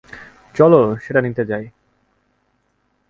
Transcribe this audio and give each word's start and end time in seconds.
চলো 0.55 0.81
সেটা 0.95 1.19
নিতে 1.21 1.43
যাই। 1.45 1.65